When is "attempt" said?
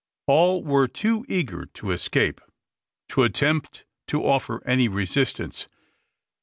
3.21-3.85